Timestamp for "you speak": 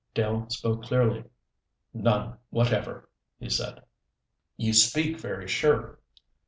4.57-5.19